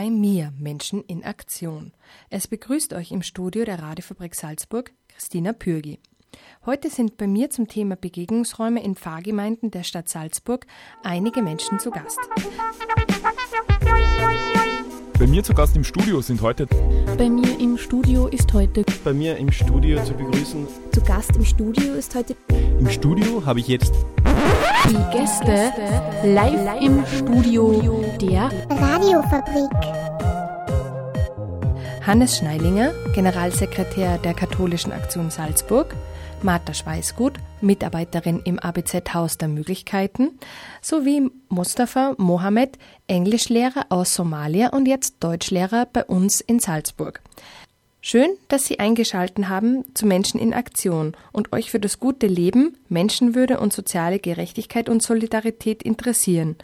Bei 0.00 0.08
mir, 0.08 0.50
Menschen 0.58 1.04
in 1.04 1.24
Aktion. 1.24 1.92
Es 2.30 2.48
begrüßt 2.48 2.94
euch 2.94 3.10
im 3.10 3.20
Studio 3.20 3.66
der 3.66 3.82
Radiofabrik 3.82 4.34
Salzburg 4.34 4.92
Christina 5.08 5.52
Pürgi. 5.52 5.98
Heute 6.64 6.88
sind 6.88 7.18
bei 7.18 7.26
mir 7.26 7.50
zum 7.50 7.68
Thema 7.68 7.96
Begegnungsräume 7.96 8.82
in 8.82 8.94
Pfarrgemeinden 8.94 9.70
der 9.70 9.82
Stadt 9.82 10.08
Salzburg 10.08 10.66
einige 11.02 11.42
Menschen 11.42 11.78
zu 11.78 11.90
Gast. 11.90 12.18
Bei 15.18 15.26
mir 15.26 15.44
zu 15.44 15.52
Gast 15.52 15.76
im 15.76 15.84
Studio 15.84 16.22
sind 16.22 16.40
heute. 16.40 16.66
Bei 17.18 17.28
mir 17.28 17.60
im 17.60 17.76
Studio 17.76 18.26
ist 18.28 18.50
heute. 18.54 18.86
Bei 19.04 19.12
mir 19.12 19.36
im 19.36 19.52
Studio 19.52 20.02
zu 20.02 20.14
begrüßen. 20.14 20.66
Zu 20.92 21.02
Gast 21.02 21.36
im 21.36 21.44
Studio 21.44 21.92
ist 21.92 22.14
heute. 22.14 22.36
Im 22.78 22.88
Studio 22.88 23.44
habe 23.44 23.60
ich 23.60 23.68
jetzt. 23.68 23.92
Die 24.88 25.16
Gäste 25.16 25.72
live 26.24 26.82
im 26.82 27.04
Studio 27.06 28.04
der 28.20 28.50
Radiofabrik. 28.70 29.70
Hannes 32.06 32.38
Schneilinger, 32.38 32.92
Generalsekretär 33.14 34.18
der 34.18 34.34
Katholischen 34.34 34.92
Aktion 34.92 35.30
Salzburg, 35.30 35.94
Martha 36.42 36.74
Schweißgut, 36.74 37.34
Mitarbeiterin 37.60 38.40
im 38.44 38.58
ABZ-Haus 38.58 39.38
der 39.38 39.48
Möglichkeiten, 39.48 40.38
sowie 40.80 41.30
Mustafa 41.48 42.14
Mohammed, 42.16 42.78
Englischlehrer 43.06 43.86
aus 43.90 44.14
Somalia 44.14 44.70
und 44.70 44.86
jetzt 44.86 45.16
Deutschlehrer 45.22 45.86
bei 45.92 46.04
uns 46.04 46.40
in 46.40 46.58
Salzburg. 46.58 47.20
Schön, 48.02 48.30
dass 48.48 48.64
Sie 48.64 48.78
eingeschalten 48.78 49.50
haben 49.50 49.84
zu 49.94 50.06
Menschen 50.06 50.40
in 50.40 50.54
Aktion 50.54 51.14
und 51.32 51.52
euch 51.52 51.70
für 51.70 51.78
das 51.78 52.00
gute 52.00 52.26
Leben, 52.26 52.74
Menschenwürde 52.88 53.60
und 53.60 53.74
soziale 53.74 54.18
Gerechtigkeit 54.18 54.88
und 54.88 55.02
Solidarität 55.02 55.82
interessieren. 55.82 56.56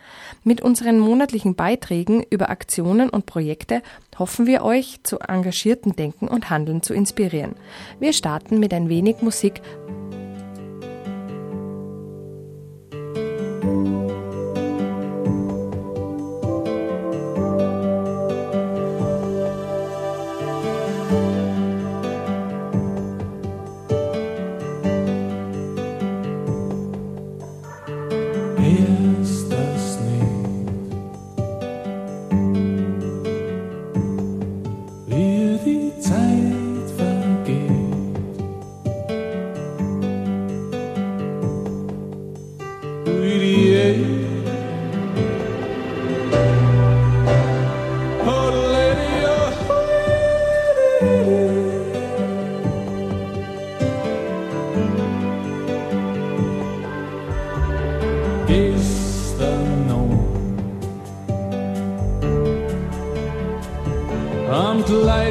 Mit 0.45 0.62
unseren 0.62 0.98
monatlichen 0.98 1.55
Beiträgen 1.55 2.25
über 2.31 2.48
Aktionen 2.48 3.11
und 3.11 3.27
Projekte 3.27 3.83
hoffen 4.19 4.47
wir 4.47 4.62
euch 4.62 5.01
zu 5.03 5.19
engagierten 5.19 5.95
Denken 5.95 6.27
und 6.27 6.48
Handeln 6.48 6.83
zu 6.83 6.95
inspirieren. 6.95 7.55
Wir 8.01 8.14
starten 8.14 8.59
mit 8.59 8.73
ein 8.73 8.89
wenig 8.89 9.20
Musik 9.20 9.61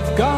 Kleid 0.06 0.18
ganz 0.18 0.35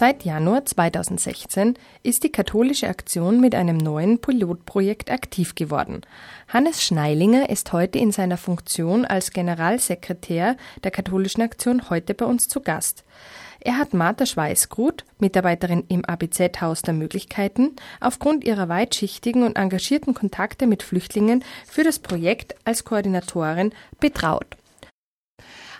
Seit 0.00 0.24
Januar 0.24 0.64
2016 0.64 1.74
ist 2.04 2.22
die 2.22 2.30
katholische 2.30 2.86
Aktion 2.86 3.40
mit 3.40 3.56
einem 3.56 3.78
neuen 3.78 4.20
Pilotprojekt 4.20 5.10
aktiv 5.10 5.56
geworden. 5.56 6.02
Hannes 6.46 6.84
Schneilinger 6.84 7.50
ist 7.50 7.72
heute 7.72 7.98
in 7.98 8.12
seiner 8.12 8.36
Funktion 8.36 9.04
als 9.04 9.32
Generalsekretär 9.32 10.56
der 10.84 10.92
katholischen 10.92 11.42
Aktion 11.42 11.90
heute 11.90 12.14
bei 12.14 12.26
uns 12.26 12.44
zu 12.44 12.60
Gast. 12.60 13.02
Er 13.58 13.76
hat 13.76 13.92
Martha 13.92 14.24
Schweißgrut, 14.24 15.04
Mitarbeiterin 15.18 15.82
im 15.88 16.04
ABZ-Haus 16.04 16.82
der 16.82 16.94
Möglichkeiten, 16.94 17.74
aufgrund 18.00 18.44
ihrer 18.44 18.68
weitschichtigen 18.68 19.42
und 19.42 19.56
engagierten 19.56 20.14
Kontakte 20.14 20.68
mit 20.68 20.84
Flüchtlingen 20.84 21.42
für 21.66 21.82
das 21.82 21.98
Projekt 21.98 22.54
als 22.64 22.84
Koordinatorin 22.84 23.72
betraut. 23.98 24.57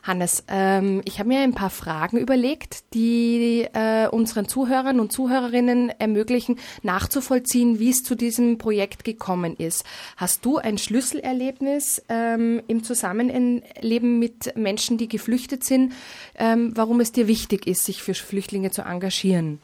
Hannes, 0.09 0.43
ähm, 0.49 1.03
ich 1.05 1.21
habe 1.21 1.29
mir 1.29 1.41
ein 1.41 1.55
paar 1.55 1.71
Fragen 1.71 2.17
überlegt, 2.17 2.95
die 2.95 3.69
äh, 3.73 4.09
unseren 4.09 4.49
Zuhörern 4.49 4.99
und 4.99 5.13
Zuhörerinnen 5.13 5.91
ermöglichen, 5.91 6.59
nachzuvollziehen, 6.83 7.79
wie 7.79 7.91
es 7.91 8.03
zu 8.03 8.17
diesem 8.17 8.59
Projekt 8.59 9.05
gekommen 9.05 9.55
ist. 9.57 9.85
Hast 10.17 10.45
du 10.45 10.57
ein 10.57 10.79
Schlüsselerlebnis 10.79 12.03
ähm, 12.09 12.63
im 12.67 12.83
Zusammenleben 12.83 14.19
mit 14.19 14.57
Menschen, 14.57 14.99
die 14.99 15.09
geflüchtet 15.09 15.63
sind, 15.63 15.93
ähm, 16.37 16.73
warum 16.75 17.01
es 17.01 17.13
dir 17.13 17.29
wichtig 17.29 17.67
ist, 17.67 17.85
sich 17.85 18.03
für 18.03 18.15
Flüchtlinge 18.15 18.71
zu 18.71 18.83
engagieren? 18.83 19.61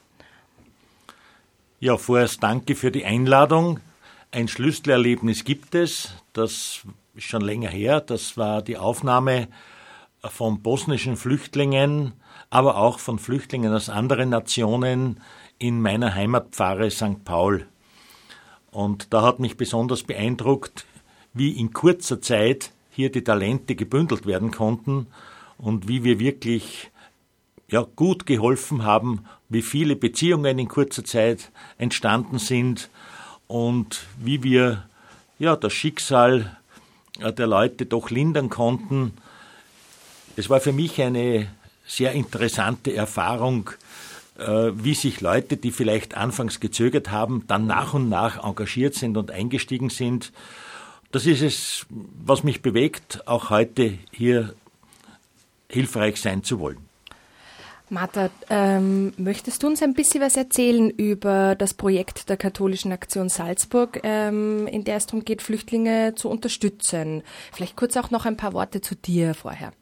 Ja, 1.81 1.97
vorerst 1.97 2.43
danke 2.43 2.77
für 2.77 2.91
die 2.91 3.05
Einladung. 3.05 3.81
Ein 4.31 4.49
Schlüsselerlebnis 4.49 5.45
gibt 5.45 5.75
es, 5.75 6.11
das 6.35 6.83
ist 7.15 7.25
schon 7.25 7.43
länger 7.43 7.71
her, 7.71 8.01
das 8.01 8.37
war 8.37 8.61
die 8.61 8.77
Aufnahme 8.77 9.49
von 10.31 10.63
bosnischen 10.63 11.17
Flüchtlingen, 11.17 12.13
aber 12.51 12.77
auch 12.77 12.99
von 12.99 13.19
Flüchtlingen 13.19 13.73
aus 13.73 13.89
anderen 13.89 14.31
Nationen 14.31 15.21
in 15.59 15.81
meiner 15.81 16.15
Heimatpfarre 16.15 16.91
St. 16.91 17.25
Paul. 17.25 17.67
Und 18.71 19.13
da 19.13 19.23
hat 19.23 19.39
mich 19.39 19.57
besonders 19.57 20.03
beeindruckt, 20.03 20.85
wie 21.33 21.53
in 21.53 21.73
kurzer 21.73 22.21
Zeit 22.21 22.71
hier 22.91 23.11
die 23.11 23.25
Talente 23.25 23.75
gebündelt 23.75 24.27
werden 24.27 24.51
konnten 24.51 25.07
und 25.59 25.89
wie 25.89 26.05
wir 26.05 26.19
wirklich 26.19 26.91
ja, 27.69 27.87
gut 27.97 28.27
geholfen 28.27 28.85
haben, 28.85 29.25
wie 29.49 29.63
viele 29.63 29.97
Beziehungen 29.97 30.59
in 30.59 30.69
kurzer 30.69 31.05
Zeit 31.05 31.51
entstanden 31.79 32.39
sind 32.39 32.91
und 33.47 34.07
wie 34.19 34.43
wir 34.43 34.85
ja, 35.39 35.57
das 35.57 35.73
Schicksal 35.73 36.57
der 37.21 37.47
Leute 37.47 37.87
doch 37.87 38.11
lindern 38.11 38.49
konnten, 38.49 39.13
Es 40.37 40.51
war 40.51 40.61
für 40.61 40.73
mich 40.73 41.01
eine 41.01 41.49
sehr 41.87 42.13
interessante 42.13 42.95
Erfahrung, 42.95 43.71
äh, 44.39 44.73
wie 44.75 44.95
sich 44.95 45.21
Leute, 45.21 45.57
die 45.57 45.71
vielleicht 45.71 46.17
anfangs 46.17 46.59
gezögert 46.59 47.11
haben, 47.11 47.45
dann 47.47 47.67
nach 47.67 47.95
und 47.95 48.09
nach 48.09 48.43
engagiert 48.43 48.95
sind 48.95 49.17
und 49.17 49.31
eingestiegen 49.31 49.91
sind. 49.91 50.33
Das 51.13 51.27
ist 51.27 51.43
es, 51.43 51.87
was 51.91 52.43
mich 52.43 52.63
bewegt, 52.63 53.29
auch 53.29 53.51
heute 53.51 53.97
hier 54.11 54.55
hilfreich 55.69 56.21
sein 56.21 56.43
zu 56.43 56.59
wollen. 56.59 56.79
Martha, 57.91 58.31
ähm, 58.51 59.13
möchtest 59.19 59.63
du 59.63 59.69
uns 59.69 59.83
ein 59.83 59.95
bisschen 59.95 60.21
was 60.21 60.37
erzählen 60.37 60.91
über 60.91 61.55
das 61.55 61.75
Projekt 61.75 62.29
der 62.29 62.37
Katholischen 62.37 62.91
Aktion 62.91 63.29
Salzburg, 63.29 64.01
ähm, 64.03 64.67
in 64.67 64.83
der 64.83 64.97
es 64.97 65.07
darum 65.07 65.25
geht, 65.25 65.43
Flüchtlinge 65.43 66.15
zu 66.17 66.29
unterstützen? 66.29 67.23
Vielleicht 67.53 67.77
kurz 67.77 67.97
auch 67.97 68.11
noch 68.11 68.25
ein 68.25 68.37
paar 68.37 68.53
Worte 68.53 68.81
zu 68.81 68.97
dir 68.97 69.35
vorher. 69.35 69.73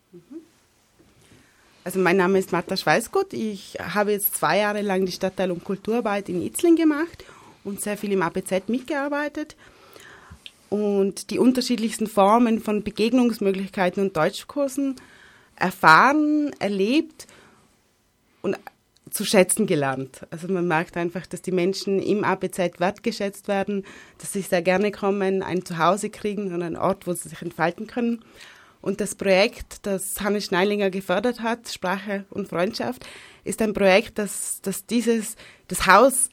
Also 1.84 1.98
mein 1.98 2.16
Name 2.16 2.38
ist 2.38 2.52
Martha 2.52 2.76
Schweißgott. 2.76 3.32
Ich 3.32 3.76
habe 3.80 4.12
jetzt 4.12 4.36
zwei 4.36 4.58
Jahre 4.58 4.82
lang 4.82 5.04
die 5.04 5.12
Stadtteil- 5.12 5.50
und 5.50 5.64
Kulturarbeit 5.64 6.28
in 6.28 6.40
Itzling 6.40 6.76
gemacht 6.76 7.24
und 7.64 7.80
sehr 7.80 7.96
viel 7.96 8.12
im 8.12 8.22
APZ 8.22 8.68
mitgearbeitet 8.68 9.56
und 10.70 11.30
die 11.30 11.38
unterschiedlichsten 11.38 12.06
Formen 12.06 12.60
von 12.60 12.84
Begegnungsmöglichkeiten 12.84 14.02
und 14.02 14.16
Deutschkursen 14.16 14.96
erfahren, 15.56 16.52
erlebt 16.60 17.26
und 18.42 18.56
zu 19.10 19.24
schätzen 19.24 19.66
gelernt. 19.66 20.26
Also 20.30 20.48
man 20.48 20.66
merkt 20.66 20.96
einfach, 20.96 21.26
dass 21.26 21.42
die 21.42 21.52
Menschen 21.52 22.00
im 22.00 22.24
APZ 22.24 22.78
wertgeschätzt 22.78 23.48
werden, 23.48 23.84
dass 24.18 24.32
sie 24.32 24.40
sehr 24.40 24.62
gerne 24.62 24.92
kommen, 24.92 25.42
ein 25.42 25.64
Zuhause 25.64 26.10
kriegen 26.10 26.54
und 26.54 26.62
einen 26.62 26.76
Ort, 26.76 27.06
wo 27.06 27.12
sie 27.12 27.28
sich 27.28 27.42
entfalten 27.42 27.86
können. 27.88 28.24
Und 28.82 29.00
das 29.00 29.14
Projekt, 29.14 29.86
das 29.86 30.20
Hannes 30.20 30.44
Schneilinger 30.44 30.90
gefördert 30.90 31.40
hat, 31.40 31.68
Sprache 31.68 32.24
und 32.30 32.48
Freundschaft, 32.48 33.06
ist 33.44 33.62
ein 33.62 33.72
Projekt, 33.72 34.18
das, 34.18 34.60
das 34.60 34.86
dieses, 34.86 35.36
das 35.68 35.86
Haus 35.86 36.28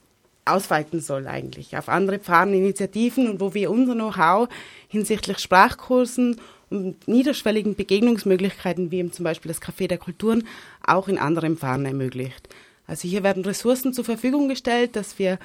ausweiten 0.46 1.00
soll 1.00 1.28
eigentlich 1.28 1.78
auf 1.78 1.90
andere 1.90 2.18
Pfarreninitiativen 2.18 3.30
und 3.30 3.40
wo 3.40 3.54
wir 3.54 3.70
unser 3.70 3.94
Know-how 3.94 4.50
hinsichtlich 4.88 5.38
Sprachkursen 5.38 6.42
und 6.72 7.08
niederschwelligen 7.08 7.76
Begegnungsmöglichkeiten, 7.76 8.90
wie 8.90 8.98
eben 8.98 9.14
zum 9.14 9.26
Beispiel 9.26 9.50
das 9.50 9.62
Café 9.62 9.88
der 9.88 10.00
Kulturen, 10.00 10.48
auch 10.84 11.08
in 11.08 11.20
anderen 11.20 11.56
Pfarren 11.56 11.86
ermöglicht. 11.86 12.50
Also 12.88 13.08
hier 13.08 13.22
werden 13.22 13.46
Ressourcen 13.46 13.94
zur 13.94 14.06
Verfügung 14.06 14.50
gestellt, 14.50 14.96
dass 14.96 15.20
wir 15.20 15.38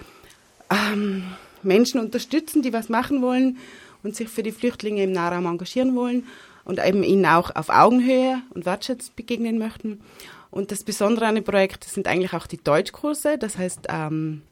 ähm, 0.70 1.24
Menschen 1.62 2.00
unterstützen, 2.00 2.62
die 2.62 2.72
was 2.72 2.88
machen 2.88 3.20
wollen 3.20 3.58
und 4.02 4.16
sich 4.16 4.30
für 4.30 4.42
die 4.42 4.52
Flüchtlinge 4.52 5.02
im 5.02 5.12
Nahraum 5.12 5.44
engagieren 5.44 5.94
wollen 5.94 6.24
und 6.64 6.84
eben 6.84 7.02
ihnen 7.02 7.26
auch 7.26 7.54
auf 7.54 7.68
Augenhöhe 7.68 8.42
und 8.54 8.66
wertschätzend 8.66 9.16
begegnen 9.16 9.58
möchten. 9.58 10.00
Und 10.50 10.70
das 10.70 10.84
Besondere 10.84 11.26
an 11.26 11.34
dem 11.34 11.44
Projekt 11.44 11.84
sind 11.84 12.06
eigentlich 12.06 12.32
auch 12.32 12.46
die 12.46 12.62
Deutschkurse. 12.62 13.38
Das 13.38 13.58
heißt, 13.58 13.88
ähm, 13.88 14.42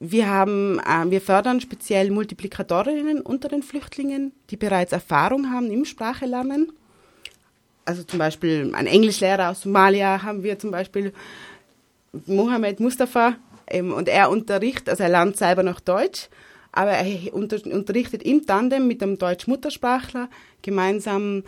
wir, 0.00 0.28
haben, 0.28 0.78
äh, 0.80 1.10
wir 1.10 1.20
fördern 1.20 1.60
speziell 1.60 2.10
Multiplikatorinnen 2.10 3.20
unter 3.20 3.48
den 3.48 3.62
Flüchtlingen, 3.62 4.32
die 4.50 4.56
bereits 4.56 4.92
Erfahrung 4.92 5.50
haben 5.50 5.70
im 5.70 5.84
Sprachelernen. 5.84 6.72
Also 7.84 8.02
zum 8.02 8.18
Beispiel 8.18 8.70
ein 8.74 8.86
Englischlehrer 8.86 9.50
aus 9.50 9.62
Somalia 9.62 10.22
haben 10.22 10.42
wir 10.42 10.58
zum 10.58 10.70
Beispiel 10.70 11.14
Mohammed 12.26 12.80
Mustafa 12.80 13.36
ähm, 13.66 13.94
und 13.94 14.08
er 14.08 14.30
unterrichtet, 14.30 14.90
also 14.90 15.02
er 15.02 15.08
lernt 15.08 15.36
selber 15.38 15.62
noch 15.62 15.80
Deutsch, 15.80 16.28
aber 16.72 16.92
er 16.92 17.34
unter, 17.34 17.64
unterrichtet 17.66 18.22
im 18.22 18.46
Tandem 18.46 18.86
mit 18.86 19.02
einem 19.02 19.18
Deutsch-Muttersprachler 19.18 20.28
gemeinsam 20.62 21.44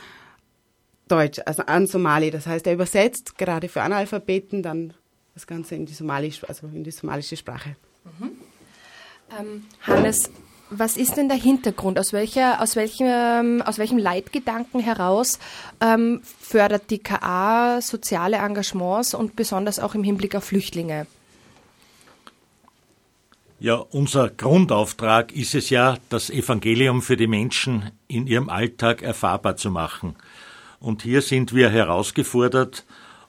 Deutsch, 1.08 1.40
also 1.44 1.64
an 1.66 1.86
Somali. 1.86 2.30
Das 2.30 2.46
heißt, 2.46 2.66
er 2.66 2.74
übersetzt 2.74 3.36
gerade 3.36 3.68
für 3.68 3.82
Analphabeten 3.82 4.62
dann 4.62 4.94
das 5.34 5.46
Ganze 5.46 5.74
in 5.74 5.86
die, 5.86 5.94
Somalisch, 5.94 6.42
also 6.44 6.66
in 6.68 6.84
die 6.84 6.90
somalische 6.90 7.36
Sprache. 7.36 7.76
Mhm. 8.04 8.30
Ähm, 9.38 9.64
Hannes, 9.82 10.30
was 10.70 10.96
ist 10.96 11.16
denn 11.16 11.28
der 11.28 11.36
Hintergrund? 11.36 11.98
Aus, 11.98 12.12
welcher, 12.12 12.62
aus, 12.62 12.76
welchem, 12.76 13.60
aus 13.62 13.78
welchem 13.78 13.98
Leitgedanken 13.98 14.80
heraus 14.80 15.38
ähm, 15.80 16.20
fördert 16.22 16.90
die 16.90 16.98
KA 16.98 17.80
soziale 17.80 18.36
Engagements 18.36 19.14
und 19.14 19.34
besonders 19.36 19.80
auch 19.80 19.94
im 19.94 20.04
Hinblick 20.04 20.36
auf 20.36 20.44
Flüchtlinge? 20.44 21.06
Ja, 23.62 23.74
unser 23.74 24.30
Grundauftrag 24.30 25.32
ist 25.32 25.54
es 25.54 25.68
ja, 25.68 25.98
das 26.08 26.30
Evangelium 26.30 27.02
für 27.02 27.18
die 27.18 27.26
Menschen 27.26 27.90
in 28.08 28.26
ihrem 28.26 28.48
Alltag 28.48 29.02
erfahrbar 29.02 29.58
zu 29.58 29.70
machen. 29.70 30.16
Und 30.78 31.02
hier 31.02 31.20
sind 31.20 31.54
wir 31.54 31.68
herausgefordert. 31.68 32.86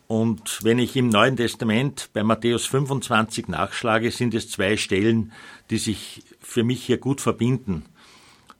Und 0.08 0.64
wenn 0.64 0.80
ich 0.80 0.96
im 0.96 1.10
Neuen 1.10 1.36
Testament 1.36 2.12
bei 2.14 2.24
Matthäus 2.24 2.66
25 2.66 3.50
nachschlage, 3.50 4.10
sind 4.10 4.34
es 4.34 4.50
zwei 4.50 4.78
Stellen, 4.78 5.34
die 5.70 5.80
sich 5.80 6.24
für 6.40 6.64
mich 6.64 6.86
hier 6.86 6.98
gut 6.98 7.20
verbinden. 7.20 7.84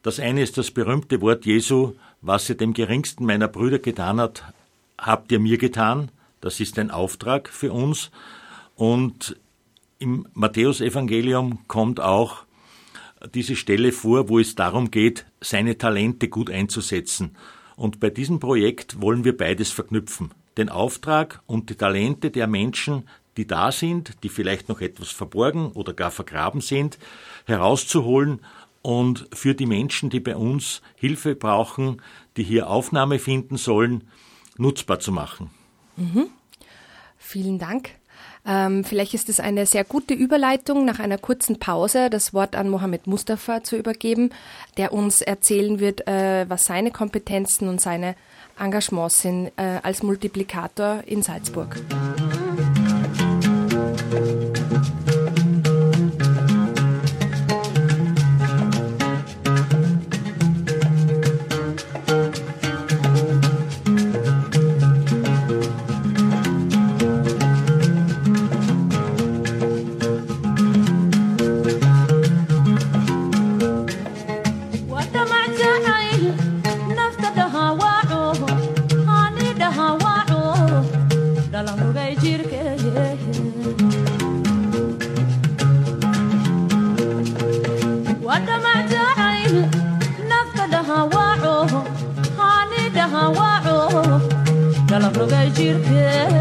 Das 0.04 0.20
eine 0.20 0.42
ist 0.42 0.58
das 0.58 0.72
berühmte 0.72 1.22
Wort 1.22 1.46
Jesu, 1.46 1.94
was 2.20 2.50
ihr 2.50 2.56
dem 2.56 2.74
geringsten 2.74 3.26
meiner 3.26 3.48
Brüder 3.48 3.80
getan 3.80 4.20
hat, 4.20 4.44
habt 4.98 5.32
ihr 5.32 5.40
mir 5.40 5.58
getan. 5.58 6.12
Das 6.42 6.60
ist 6.60 6.78
ein 6.78 6.92
Auftrag 6.92 7.48
für 7.48 7.72
uns. 7.72 8.12
Und 8.76 9.38
im 10.02 10.28
Matthäusevangelium 10.34 11.68
kommt 11.68 12.00
auch 12.00 12.46
diese 13.36 13.56
Stelle 13.56 13.92
vor, 13.92 14.30
wo 14.30 14.40
es 14.40 14.56
darum 14.56 14.90
geht, 14.90 15.26
seine 15.40 15.78
Talente 15.78 16.28
gut 16.28 16.50
einzusetzen. 16.50 17.36
Und 17.76 18.00
bei 18.00 18.10
diesem 18.10 18.40
Projekt 18.40 19.02
wollen 19.02 19.24
wir 19.24 19.38
beides 19.38 19.72
verknüpfen. 19.72 20.32
Den 20.58 20.70
Auftrag 20.70 21.42
und 21.46 21.70
die 21.70 21.76
Talente 21.76 22.32
der 22.32 22.48
Menschen, 22.48 23.08
die 23.38 23.48
da 23.48 23.72
sind, 23.72 24.16
die 24.24 24.30
vielleicht 24.30 24.70
noch 24.70 24.82
etwas 24.82 25.12
verborgen 25.12 25.72
oder 25.72 25.94
gar 25.94 26.12
vergraben 26.12 26.62
sind, 26.62 26.98
herauszuholen 27.46 28.42
und 28.82 29.28
für 29.34 29.54
die 29.54 29.68
Menschen, 29.68 30.10
die 30.10 30.20
bei 30.20 30.36
uns 30.36 30.82
Hilfe 30.96 31.36
brauchen, 31.36 32.02
die 32.38 32.44
hier 32.44 32.70
Aufnahme 32.70 33.20
finden 33.20 33.58
sollen, 33.58 34.04
nutzbar 34.58 35.00
zu 35.00 35.12
machen. 35.12 35.52
Mhm. 35.96 36.28
Vielen 37.18 37.60
Dank. 37.60 38.01
Ähm, 38.46 38.84
vielleicht 38.84 39.14
ist 39.14 39.30
es 39.30 39.40
eine 39.40 39.66
sehr 39.66 39.84
gute 39.84 40.14
Überleitung, 40.14 40.86
nach 40.86 41.00
einer 41.00 41.18
kurzen 41.18 41.60
Pause 41.60 42.10
das 42.10 42.34
Wort 42.34 42.56
an 42.56 42.70
Mohammed 42.70 43.08
Mustafa 43.08 43.64
zu 43.64 43.78
übergeben, 43.78 44.32
der 44.78 44.94
uns 44.94 45.22
erzählen 45.22 45.80
wird, 45.80 46.08
äh, 46.08 46.46
was 46.50 46.66
seine 46.66 46.92
Kompetenzen 46.92 47.68
und 47.68 47.80
seine 47.80 48.16
Engagements 48.60 49.20
sind 49.20 49.52
äh, 49.58 49.80
als 49.84 50.04
Multiplikator 50.04 51.04
in 51.06 51.22
Salzburg. 51.22 51.78
danna 51.90 52.41
جيركان 95.50 96.41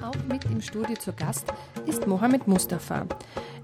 Auch 0.00 0.14
mit 0.26 0.44
im 0.46 0.62
Studio 0.62 0.96
zu 0.96 1.12
Gast 1.12 1.52
ist 1.84 2.06
Mohammed 2.06 2.48
Mustafa. 2.48 3.04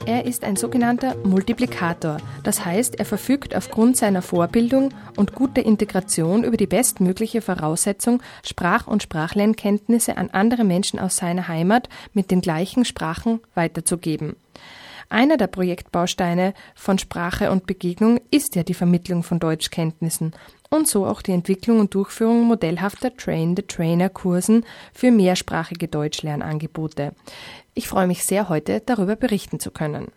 Er 0.05 0.27
ist 0.27 0.43
ein 0.43 0.57
sogenannter 0.57 1.15
Multiplikator, 1.25 2.17
das 2.43 2.65
heißt, 2.65 2.99
er 2.99 3.05
verfügt 3.05 3.55
aufgrund 3.55 3.97
seiner 3.97 4.21
Vorbildung 4.21 4.93
und 5.17 5.33
guter 5.33 5.65
Integration 5.65 6.43
über 6.43 6.57
die 6.57 6.67
bestmögliche 6.67 7.41
Voraussetzung, 7.41 8.21
Sprach- 8.45 8.89
und 8.89 9.05
Sprachlernkenntnisse 9.05 10.17
an 10.17 10.31
andere 10.31 10.65
Menschen 10.65 10.99
aus 10.99 11.17
seiner 11.17 11.47
Heimat 11.47 11.89
mit 12.15 12.33
den 12.33 12.41
gleichen 12.41 12.85
Sprachen 12.85 13.41
weiterzugeben. 13.55 14.35
Einer 15.09 15.37
der 15.37 15.47
Projektbausteine 15.47 16.55
von 16.75 16.99
Sprache 16.99 17.51
und 17.51 17.67
Begegnung 17.67 18.19
ist 18.31 18.57
ja 18.57 18.63
die 18.63 18.75
Vermittlung 18.75 19.23
von 19.23 19.39
Deutschkenntnissen 19.39 20.33
und 20.71 20.89
so 20.89 21.07
auch 21.07 21.21
die 21.21 21.33
Entwicklung 21.33 21.81
und 21.81 21.95
Durchführung 21.95 22.45
modellhafter 22.45 23.15
Train-the-Trainer-Kursen 23.15 24.65
für 24.95 25.11
mehrsprachige 25.11 25.87
Deutschlernangebote. 25.87 27.13
Ich 27.75 27.88
freue 27.88 28.07
mich 28.07 28.25
sehr, 28.25 28.50
heute 28.50 28.83
darüber 28.85 29.17
berichten 29.17 29.59
zu 29.59 29.71
können. 29.71 30.12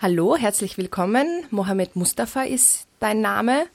Hallo, 0.00 0.36
herzlich 0.36 0.76
willkommen. 0.76 1.26
Mohammed 1.50 1.94
Mustafa 1.94 2.42
ist 2.42 2.88
dein 2.98 3.20
Name. 3.20 3.66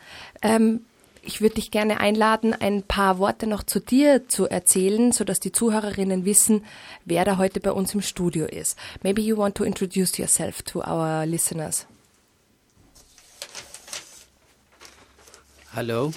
Ähm, 0.41 0.81
ich 1.21 1.39
würde 1.39 1.55
dich 1.55 1.71
gerne 1.71 2.01
einladen, 2.01 2.53
ein 2.53 2.83
paar 2.83 3.19
Worte 3.19 3.47
noch 3.47 3.63
zu 3.63 3.79
dir 3.79 4.27
zu 4.27 4.47
erzählen, 4.47 5.13
sodass 5.13 5.39
die 5.39 5.53
Zuhörerinnen 5.53 6.25
wissen, 6.25 6.65
wer 7.05 7.23
da 7.23 7.37
heute 7.37 7.61
bei 7.61 7.71
uns 7.71 7.93
im 7.93 8.01
Studio 8.01 8.45
ist. 8.45 8.77
Maybe 9.01 9.21
you 9.21 9.37
want 9.37 9.55
to 9.55 9.63
introduce 9.63 10.17
yourself 10.17 10.61
to 10.63 10.79
our 10.79 11.25
listeners. 11.25 11.87
Hallo, 15.73 16.11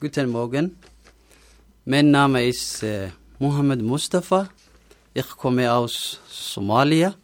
guten 0.00 0.30
Morgen. 0.30 0.78
Mein 1.84 2.10
Name 2.10 2.46
ist 2.46 2.82
äh, 2.82 3.10
Mohammed 3.40 3.82
Mustafa. 3.82 4.48
Ich 5.14 5.28
komme 5.36 5.72
aus 5.72 6.18
Somalia 6.28 7.14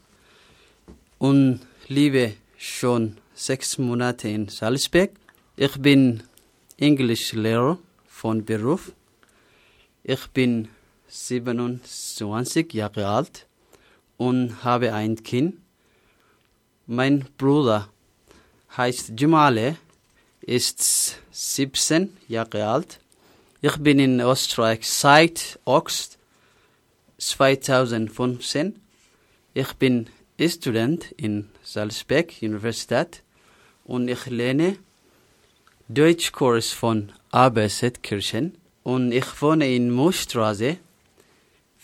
und 1.18 1.59
lebe 1.88 2.35
schon 2.56 3.16
sechs 3.35 3.78
Monate 3.78 4.28
in 4.28 4.49
Salzburg. 4.49 5.11
Ich 5.56 5.76
bin 5.76 6.23
Englischlehrer 6.78 7.78
von 8.06 8.44
Beruf. 8.44 8.92
Ich 10.04 10.28
bin 10.28 10.68
27 11.09 12.73
Jahre 12.73 13.09
alt 13.09 13.47
und 14.16 14.62
habe 14.62 14.94
ein 14.94 15.21
Kind. 15.21 15.56
Mein 16.87 17.25
Bruder 17.37 17.88
heißt 18.76 19.18
Jumale, 19.18 19.78
ist 20.42 21.18
17 21.33 22.16
Jahre 22.28 22.68
alt. 22.68 23.00
Ich 23.66 23.78
bin 23.78 23.99
in 23.99 24.21
Österreich 24.21 24.87
seit 24.87 25.59
August 25.64 26.18
2015. 27.16 28.78
Ich 29.54 29.73
bin 29.73 30.11
Student 30.38 31.12
in 31.16 31.49
Salzburg 31.62 32.30
Universität 32.42 33.23
und 33.85 34.09
ich 34.09 34.26
lerne 34.26 34.76
Deutschkurs 35.88 36.73
von 36.73 37.11
ABZ 37.30 38.02
Kirchen 38.02 38.59
und 38.83 39.12
ich 39.12 39.40
wohne 39.40 39.75
in 39.75 39.90
Moosstraße. 39.90 40.76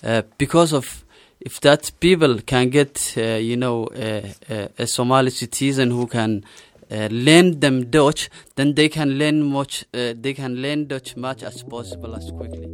uh, 0.03 0.23
because 0.39 0.73
of 0.73 1.04
if 1.45 1.61
that 1.61 1.93
people 2.01 2.41
can 2.41 2.71
get 2.71 3.15
uh, 3.17 3.37
you 3.37 3.57
know 3.57 3.89
a 4.79 4.87
Somali 4.87 5.31
citizen 5.31 5.91
who 5.91 6.07
can 6.07 6.45
uh, 6.91 7.09
learn 7.11 7.61
them 7.61 7.91
Dutch, 7.91 8.31
then 8.57 8.75
they 8.75 8.89
can 8.89 9.19
learn 9.19 9.43
much. 9.43 9.85
Uh, 9.95 10.15
they 10.17 10.35
can 10.35 10.57
learn 10.57 10.87
Dutch 10.87 11.17
much 11.17 11.43
as 11.43 11.63
possible 11.63 12.15
as 12.15 12.31
quickly. 12.31 12.69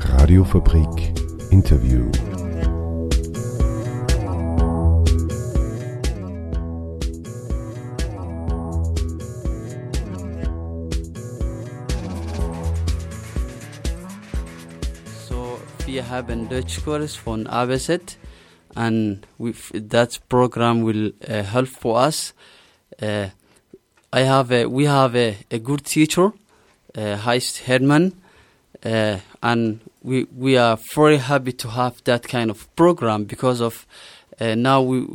Radiofabrik 0.00 1.52
Interview. 1.52 2.39
Wir 15.92 16.08
haben 16.08 16.48
Deutschkurs 16.48 17.16
von 17.16 17.48
ABZ 17.48 18.16
and 18.76 19.26
that 19.72 20.20
program 20.28 20.84
will 20.84 21.12
uh, 21.28 21.42
help 21.42 21.66
for 21.66 22.00
us. 22.00 22.32
Uh, 23.02 23.26
I 24.12 24.20
have 24.20 24.52
a, 24.52 24.66
we 24.66 24.86
have 24.86 25.16
a, 25.16 25.36
a 25.50 25.58
good 25.58 25.84
teacher, 25.84 26.32
uh, 26.96 27.16
heißt 27.24 27.66
Herman, 27.66 28.12
uh, 28.84 29.16
and 29.42 29.80
we 30.02 30.28
we 30.36 30.56
are 30.56 30.78
very 30.94 31.18
happy 31.18 31.52
to 31.54 31.70
have 31.70 32.04
that 32.04 32.28
kind 32.28 32.50
of 32.50 32.68
program 32.76 33.24
because 33.24 33.60
of 33.60 33.84
uh, 34.40 34.54
now 34.54 34.80
we 34.82 35.06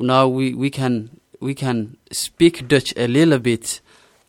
now 0.00 0.26
we, 0.26 0.52
we 0.52 0.68
can 0.68 1.10
we 1.38 1.54
can 1.54 1.96
speak 2.10 2.66
Dutch 2.66 2.92
a 2.96 3.06
little 3.06 3.38
bit, 3.38 3.80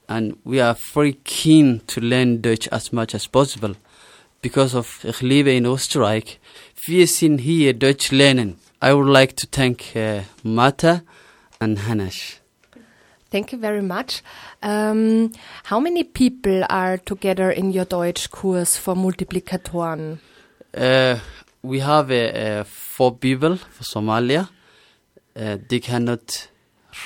and 0.08 0.38
we 0.44 0.62
are 0.62 0.76
very 0.94 1.14
keen 1.24 1.82
to 1.88 2.00
learn 2.00 2.42
Dutch 2.42 2.68
as 2.68 2.94
much 2.94 3.16
as 3.16 3.26
possible 3.26 3.76
because 4.46 4.76
of 4.76 5.04
ich 5.04 5.22
lebe 5.24 5.52
in 5.52 5.66
Österreich. 5.66 6.40
Wir 6.86 7.08
sind 7.08 7.40
hier 7.40 7.74
Deutsch 7.74 8.12
lernen. 8.12 8.58
I 8.80 8.94
would 8.94 9.08
like 9.08 9.36
to 9.38 9.48
thank 9.50 9.96
uh, 9.96 10.22
Mata 10.44 11.02
and 11.60 11.80
Hanash. 11.88 12.40
Thank 13.32 13.52
you 13.54 13.60
very 13.60 13.82
much. 13.82 14.22
Um, 14.62 15.32
how 15.64 15.80
many 15.80 16.04
people 16.04 16.64
are 16.70 17.00
together 17.00 17.50
in 17.50 17.72
your 17.72 17.86
Deutsch 17.86 18.30
course 18.30 18.78
for 18.78 18.94
Multiplikatoren? 18.94 20.20
Uh, 20.78 21.18
we 21.64 21.80
have 21.80 22.12
uh, 22.12 22.66
four 22.66 23.18
people 23.18 23.58
for 23.58 23.84
Somalia. 23.84 24.50
Uh, 25.36 25.58
they 25.68 25.80
cannot 25.80 26.50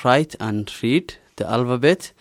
write 0.04 0.36
and 0.38 0.70
read 0.82 1.14
the 1.36 1.48
alphabet. 1.48 2.12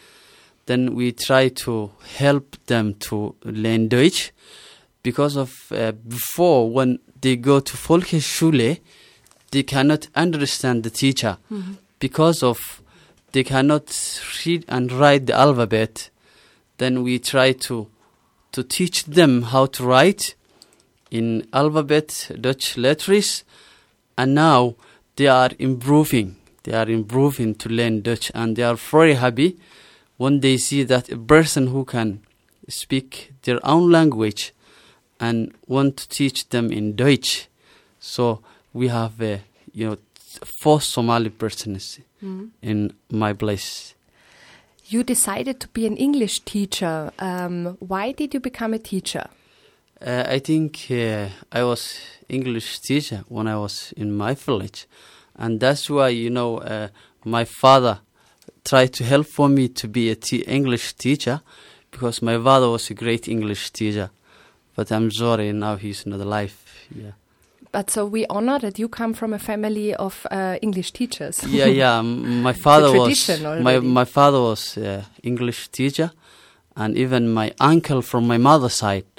Then 0.66 0.96
we 0.96 1.12
try 1.12 1.50
to 1.66 1.92
help 2.20 2.56
them 2.68 2.94
to 3.10 3.36
learn 3.44 3.90
Deutsch 3.90 4.32
because 5.04 5.36
of 5.38 5.72
uh, 5.72 5.92
before 6.08 6.70
when 6.70 7.00
they 7.22 7.36
go 7.36 7.60
to 7.60 7.78
Volksschule, 7.78 8.80
they 9.52 9.64
cannot 9.64 10.08
understand 10.16 10.84
the 10.84 10.90
teacher 10.90 11.38
Mhm. 11.52 11.78
because 12.00 12.44
of 12.44 12.82
they 13.32 13.44
cannot 13.44 13.86
read 14.46 14.66
and 14.68 14.92
write 14.92 15.26
the 15.28 15.34
alphabet, 15.36 16.10
then 16.78 17.04
we 17.04 17.20
try 17.20 17.52
to 17.54 17.88
to 18.52 18.64
teach 18.64 19.06
them 19.06 19.44
how 19.44 19.68
to 19.68 19.84
write 19.84 20.34
in 21.12 21.46
alphabet 21.54 22.32
Dutch 22.42 22.78
letters, 22.78 23.44
and 24.18 24.34
now 24.34 24.76
they 25.16 25.28
are 25.28 25.52
improving. 25.60 26.36
They 26.64 26.74
are 26.74 26.90
improving 26.90 27.56
to 27.56 27.70
learn 27.70 28.02
Dutch, 28.02 28.32
and 28.34 28.56
they 28.56 28.64
are 28.64 28.76
very 28.76 29.14
happy 29.14 29.58
when 30.18 30.40
they 30.42 30.58
see 30.58 30.84
that 30.84 31.12
a 31.12 31.18
person 31.18 31.68
who 31.68 31.86
can 31.86 32.22
speak 32.68 33.32
their 33.44 33.60
own 33.64 33.92
language 33.92 34.52
and 35.20 35.54
want 35.68 35.98
to 35.98 36.10
teach 36.10 36.50
them 36.50 36.72
in 36.72 36.96
Deutsch. 36.96 37.48
So 38.00 38.40
we 38.74 38.88
have, 38.88 39.22
uh, 39.22 39.38
you 39.74 39.88
know, 39.88 39.98
four 40.62 40.82
Somali 40.82 41.30
persons 41.30 42.00
Mhm. 42.22 42.50
in 42.62 42.94
my 43.12 43.34
place. 43.34 43.96
You 44.92 45.04
decided 45.04 45.60
to 45.60 45.68
be 45.68 45.86
an 45.86 45.98
English 45.98 46.40
teacher. 46.46 47.12
Um, 47.20 47.78
why 47.80 48.12
did 48.12 48.34
you 48.34 48.40
become 48.40 48.74
a 48.74 48.80
teacher? 48.80 49.30
Uh, 50.02 50.24
I 50.36 50.40
think 50.40 50.88
uh, 50.90 51.28
I 51.52 51.64
was 51.64 52.00
English 52.30 52.80
teacher 52.80 53.24
when 53.28 53.48
I 53.48 53.56
was 53.58 53.94
in 53.98 54.16
my 54.16 54.34
village, 54.34 54.88
and 55.38 55.60
that's 55.60 55.90
why 55.90 56.10
you 56.10 56.30
know 56.30 56.58
uh, 56.60 56.88
my 57.26 57.46
father 57.46 58.00
tried 58.64 58.94
to 58.94 59.04
help 59.04 59.28
for 59.28 59.50
me 59.50 59.68
to 59.68 59.88
be 59.88 60.10
a 60.10 60.18
English 60.48 60.94
teacher 60.94 61.42
because 61.92 62.22
my 62.22 62.38
father 62.42 62.70
was 62.70 62.90
a 62.90 62.94
great 62.94 63.28
English 63.28 63.72
teacher, 63.72 64.10
but 64.80 64.94
I'm 64.94 65.12
sorry 65.12 65.52
now 65.52 65.76
he's 65.76 66.06
not 66.06 66.22
alive. 66.22 66.56
Yeah. 66.96 67.12
But 67.74 67.92
so 67.92 68.06
we 68.06 68.26
honor 68.30 68.60
that 68.60 68.80
you 68.80 68.88
come 68.88 69.14
from 69.14 69.34
a 69.34 69.40
family 69.40 69.94
of 69.94 70.26
uh, 70.32 70.58
English 70.62 70.94
teachers. 70.94 71.44
yeah, 71.44 71.66
yeah. 71.82 72.02
My 72.02 72.54
father 72.54 72.98
was 72.98 73.42
my 73.62 73.80
my 73.80 74.06
father 74.06 74.40
was 74.40 74.78
uh, 74.78 75.04
English 75.22 75.68
teacher, 75.68 76.12
and 76.78 76.98
even 76.98 77.28
my 77.34 77.52
uncle 77.60 78.02
from 78.02 78.26
my 78.26 78.38
mother's 78.38 78.76
side, 78.76 79.12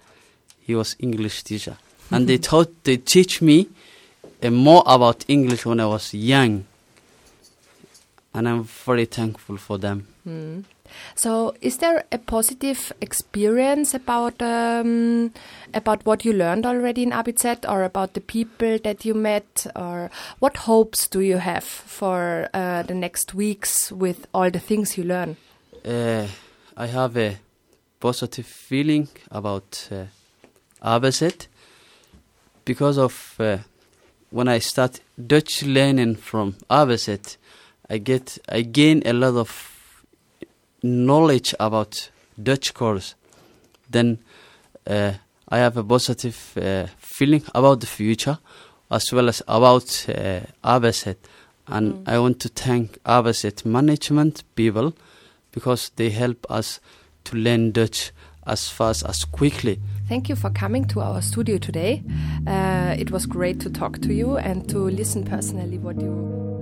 he 0.66 0.74
was 0.74 0.96
English 0.98 1.42
teacher, 1.42 1.76
and 2.10 2.26
they 2.26 2.38
taught 2.38 2.70
they 2.84 2.96
teach 2.96 3.42
me 3.42 3.68
uh, 4.42 4.50
more 4.50 4.82
about 4.86 5.26
English 5.28 5.66
when 5.66 5.78
I 5.78 5.86
was 5.86 6.14
young, 6.14 6.64
and 8.32 8.48
I'm 8.48 8.64
very 8.64 9.04
thankful 9.04 9.58
for 9.58 9.76
them. 9.78 10.06
Hmm. 10.24 10.60
So, 11.14 11.54
is 11.60 11.78
there 11.78 12.04
a 12.12 12.18
positive 12.18 12.92
experience 13.00 13.94
about 13.94 14.40
um, 14.42 15.32
about 15.74 16.04
what 16.06 16.24
you 16.24 16.32
learned 16.32 16.66
already 16.66 17.02
in 17.02 17.10
ABZ, 17.10 17.70
or 17.70 17.84
about 17.84 18.14
the 18.14 18.20
people 18.20 18.78
that 18.84 19.04
you 19.04 19.14
met, 19.14 19.66
or 19.76 20.10
what 20.38 20.56
hopes 20.58 21.06
do 21.08 21.20
you 21.20 21.38
have 21.38 21.64
for 21.64 22.48
uh, 22.54 22.82
the 22.82 22.94
next 22.94 23.34
weeks 23.34 23.92
with 23.92 24.26
all 24.32 24.50
the 24.50 24.60
things 24.60 24.96
you 24.96 25.04
learn? 25.04 25.36
Uh, 25.84 26.26
I 26.76 26.86
have 26.86 27.16
a 27.16 27.38
positive 28.00 28.46
feeling 28.46 29.08
about 29.30 29.88
uh, 29.90 30.06
because 32.64 32.98
of 32.98 33.34
uh, 33.38 33.58
when 34.30 34.48
I 34.48 34.58
start 34.58 35.00
Dutch 35.26 35.62
learning 35.62 36.16
from 36.16 36.54
ABZ, 36.70 37.36
I 37.88 37.98
get 37.98 38.38
I 38.48 38.62
gain 38.62 39.02
a 39.04 39.12
lot 39.12 39.34
of 39.34 39.69
knowledge 40.82 41.54
about 41.60 42.10
Dutch 42.40 42.74
course. 42.74 43.14
Then 43.90 44.18
uh, 44.86 45.12
I 45.48 45.58
have 45.58 45.76
a 45.76 45.84
positive 45.84 46.52
uh, 46.56 46.86
feeling 46.98 47.42
about 47.54 47.80
the 47.80 47.86
future 47.86 48.38
as 48.90 49.12
well 49.12 49.28
as 49.28 49.42
about 49.46 50.06
uh, 50.08 50.40
ABZ. 50.64 51.16
And 51.68 52.08
I 52.08 52.18
want 52.18 52.40
to 52.40 52.48
thank 52.48 53.00
ABZ 53.04 53.64
management 53.64 54.42
people 54.56 54.94
because 55.52 55.90
they 55.96 56.10
help 56.10 56.44
us 56.50 56.80
to 57.24 57.36
learn 57.36 57.72
Dutch 57.72 58.12
as 58.46 58.68
fast 58.68 59.04
as 59.06 59.24
quickly. 59.24 59.80
Thank 60.08 60.28
you 60.28 60.34
for 60.34 60.50
coming 60.50 60.84
to 60.86 61.00
our 61.00 61.22
studio 61.22 61.58
today. 61.58 62.02
Uh, 62.46 62.96
it 62.98 63.10
was 63.10 63.26
great 63.26 63.60
to 63.60 63.70
talk 63.70 64.00
to 64.02 64.12
you 64.12 64.38
and 64.38 64.68
to 64.70 64.78
listen 64.78 65.24
personally 65.24 65.78
what 65.78 66.00
you. 66.00 66.59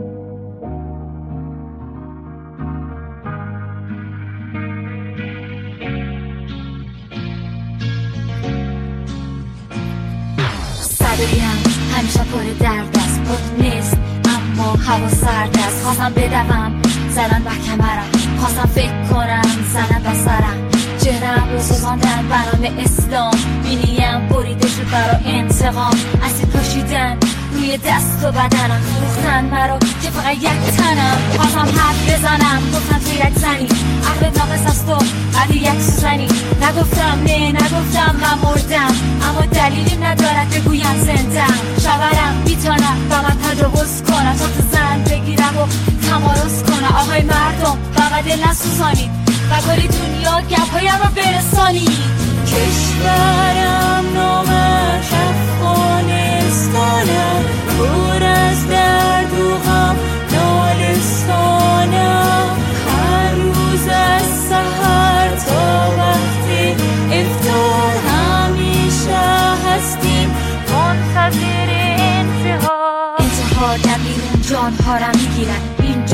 همیشه 12.08 12.24
پر 12.24 12.64
درد 12.64 12.96
است 12.96 13.20
خود 13.28 13.64
نیست 13.64 13.96
اما 14.24 14.72
هوا 14.72 15.08
سرد 15.08 15.56
است. 15.56 15.84
خواستم 15.84 16.12
بدوم 16.16 16.82
زدن 17.10 17.42
به 17.44 17.50
کمرم. 17.50 18.08
خواستم 18.38 18.68
فکر 18.74 19.02
کنم 19.10 19.42
زدن 19.72 20.02
به 20.02 20.14
سرم. 20.14 20.68
چهرم 21.04 21.48
رو 21.52 21.60
سوزاندن 21.60 22.28
برام 22.28 22.78
اسلام. 22.78 23.34
بینیم 23.62 24.28
بریده 24.30 24.68
شد 24.68 24.90
برا 24.90 25.18
انتقام. 25.24 25.94
روی 27.68 27.78
دست 27.78 28.24
و 28.24 28.32
بدنم 28.32 28.80
فروختن 28.80 29.44
مرا 29.44 29.78
که 29.78 30.10
فقط 30.10 30.34
یک 30.34 30.76
تنم. 30.76 31.18
خواستم 31.36 31.80
حرف 31.80 32.10
بزنم. 32.10 32.62
گفتم 32.74 32.98
تو 32.98 33.10
یک 33.14 33.38
زنی. 33.38 33.68
عقلت 34.08 34.38
ناقص 34.38 34.66
است 34.66 34.88
و 34.88 34.98
بعد 35.34 35.54
یک 35.54 35.80
سوزنی. 35.80 36.28
نگفتم 36.62 37.18
نه 37.26 37.52
نگفتم 37.52 38.16
من 38.22 38.38
مردم. 38.42 38.94
اما 39.28 39.40
دلیلی 39.52 39.96
ندارد 39.96 40.50
بگویم 40.50 41.00
زندم. 41.00 41.54
شورم 41.82 42.34
می‌تونم 42.46 42.98
و 43.10 43.22
من 43.22 43.36
تجاوز 43.50 44.02
تا 44.02 44.48
تو 44.56 44.62
زن 44.72 45.02
بگیرم 45.10 45.56
و 45.58 45.66
تمارز 46.08 46.62
کنم 46.62 46.96
آقای 46.96 47.22
مردم 47.22 47.78
فقط 47.94 48.24
دل 48.24 48.48
نسوزانید 48.48 49.10
و 49.50 49.60
کلی 49.60 49.88
دنیا 49.88 50.40
گپهایم 50.40 51.02
رو 51.02 51.10
برسانید 51.16 51.98
کشورم 52.46 53.78
نامش 56.72 57.08
افغانستانم 57.08 57.42
پر 57.78 58.24
از 58.24 58.68
درد 58.68 59.32
هر 62.88 63.34
روز 63.34 63.88
از 63.88 64.22
سحر 64.22 65.28
تا 65.36 65.90
همیشه 68.08 69.18
هستیم. 69.66 70.30
منتظر 70.72 71.68
انتها. 71.98 73.16
می‌گیرن. 75.16 75.67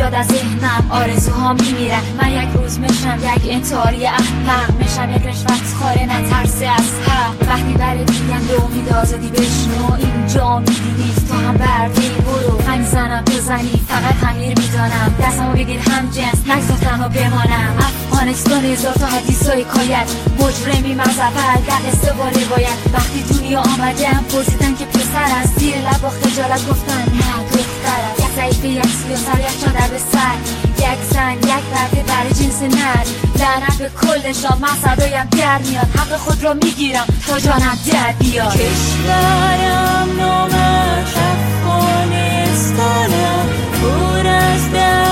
اینجا 0.04 0.18
در 0.18 0.34
ذهنم. 0.34 0.90
آرزوها 0.90 1.52
میمیرن. 1.52 2.02
من 2.22 2.32
یک 2.32 2.48
روز 2.54 2.78
میشم 2.78 3.18
یک 3.18 3.52
انتحاری 3.52 4.06
احمق. 4.06 4.70
میشم 4.78 5.10
یک 5.16 5.26
رشوت 5.26 5.74
خاره 5.80 6.04
نترسه 6.04 6.66
از 6.66 6.90
حق. 7.06 7.48
وقتی 7.48 7.72
برات 7.72 8.10
میگن 8.10 8.46
به 8.46 8.64
امید 8.64 8.88
آزادی 8.92 9.28
بشنو. 9.28 9.94
اینجا 9.98 10.58
میدینی 10.58 11.14
تو 11.28 11.34
هم 11.34 11.56
بردی. 11.56 12.08
برو. 12.08 12.60
هم 12.68 12.84
زنم 12.84 13.24
بزنی 13.24 13.80
فقط 13.88 14.30
همیر 14.30 14.58
می‌دانم. 14.58 15.14
دستمو 15.22 15.52
بگیر 15.52 15.80
هم 15.80 16.10
جنس. 16.10 16.38
نگذاشتم 16.46 17.04
و 17.04 17.08
بمانم. 17.08 17.76
افغانستان 17.78 18.64
هزار 18.64 18.92
تا 18.92 19.06
حدیث 19.06 19.48
و 19.48 19.52
حکایت 19.52 20.10
مجرمی 20.38 20.94
مذبل 20.94 21.60
در 21.66 22.12
و 22.12 22.22
روایت. 22.22 22.78
وقتی 22.94 23.22
دنیا 23.22 23.60
آمدم 23.60 24.24
پرسیدن 24.32 24.74
که 24.74 24.84
پسر 24.84 25.38
است 25.42 25.58
زیر 25.58 25.76
لب 25.76 26.00
با 26.02 26.08
خجالت 26.08 26.68
گفتن 26.68 26.98
نه. 26.98 27.43
ضعیفه 28.36 28.68
یک 28.68 28.86
سیاسر 28.86 29.40
یک 29.40 29.60
چادر 29.64 29.88
به 29.88 29.98
سر. 30.12 30.36
یک 30.78 30.98
زن 31.10 31.32
یک 31.32 31.64
برده 31.72 32.02
برای 32.08 32.32
جنس 32.32 32.62
نر 32.62 33.04
لعنت 33.38 33.78
به 33.78 33.90
کلشان 34.02 34.58
من 34.58 34.76
صدایم 34.84 35.28
در 35.30 35.58
میاد. 35.58 35.86
حق 35.96 36.16
خود 36.16 36.42
را 36.42 36.54
می‌گیرم 36.54 37.06
تا 37.26 37.40
جانم 37.40 37.78
در 37.92 38.12
بیاد. 38.18 38.52
کشورم 38.52 40.08
نامش 40.18 41.14
افغانستانم. 41.16 43.48
پر 43.82 44.26
از 44.26 44.72
درد 44.72 45.03